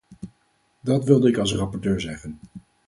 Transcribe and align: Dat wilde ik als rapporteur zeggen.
Dat 0.81 1.05
wilde 1.05 1.29
ik 1.29 1.37
als 1.37 1.55
rapporteur 1.55 1.99
zeggen. 1.99 2.39